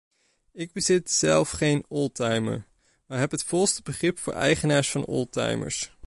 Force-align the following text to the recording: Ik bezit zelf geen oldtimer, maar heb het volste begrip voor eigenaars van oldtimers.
Ik 0.53 0.71
bezit 0.71 1.11
zelf 1.11 1.49
geen 1.49 1.83
oldtimer, 1.87 2.67
maar 3.05 3.19
heb 3.19 3.31
het 3.31 3.43
volste 3.43 3.81
begrip 3.81 4.19
voor 4.19 4.33
eigenaars 4.33 4.89
van 4.91 5.05
oldtimers. 5.05 5.91